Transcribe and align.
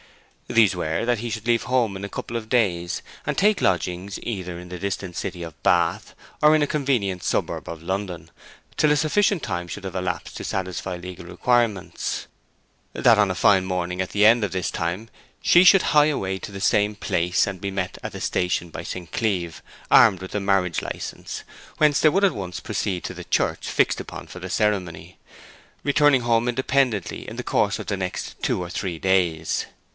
These 0.47 0.75
were 0.75 1.05
that 1.05 1.19
he 1.19 1.29
should 1.29 1.47
leave 1.47 1.63
home 1.63 1.95
in 1.95 2.03
a 2.03 2.09
couple 2.09 2.35
of 2.35 2.49
days, 2.49 3.03
and 3.25 3.37
take 3.37 3.61
lodgings 3.61 4.19
either 4.21 4.57
in 4.59 4.67
the 4.67 4.79
distant 4.79 5.15
city 5.15 5.43
of 5.43 5.61
Bath 5.63 6.13
or 6.41 6.55
in 6.55 6.61
a 6.63 6.67
convenient 6.67 7.23
suburb 7.23 7.69
of 7.69 7.81
London, 7.83 8.31
till 8.77 8.91
a 8.91 8.97
sufficient 8.97 9.43
time 9.43 9.67
should 9.69 9.85
have 9.85 9.95
elapsed 9.95 10.35
to 10.37 10.43
satisfy 10.43 10.97
legal 10.97 11.25
requirements; 11.25 12.27
that 12.93 13.17
on 13.19 13.31
a 13.31 13.35
fine 13.35 13.63
morning 13.63 14.01
at 14.01 14.09
the 14.09 14.25
end 14.25 14.43
of 14.43 14.51
this 14.51 14.71
time 14.71 15.07
she 15.41 15.63
should 15.63 15.83
hie 15.95 16.07
away 16.07 16.37
to 16.39 16.51
the 16.51 16.59
same 16.59 16.95
place, 16.95 17.45
and 17.47 17.61
be 17.61 17.71
met 17.71 17.97
at 18.03 18.11
the 18.11 18.19
station 18.19 18.71
by 18.71 18.83
St. 18.83 19.09
Cleeve, 19.11 19.61
armed 19.89 20.19
with 20.19 20.31
the 20.31 20.41
marriage 20.41 20.81
license; 20.81 21.43
whence 21.77 22.01
they 22.01 22.09
should 22.11 22.23
at 22.25 22.33
once 22.35 22.59
proceed 22.59 23.03
to 23.05 23.13
the 23.13 23.23
church 23.23 23.67
fixed 23.69 24.01
upon 24.01 24.25
for 24.27 24.39
the 24.39 24.49
ceremony; 24.49 25.17
returning 25.83 26.21
home 26.21 26.49
independently 26.49 27.29
in 27.29 27.35
the 27.37 27.43
course 27.43 27.77
of 27.79 27.85
the 27.85 27.95
next 27.95 28.35
two 28.41 28.61
or 28.61 28.69
three 28.69 28.97
days. 28.99 29.67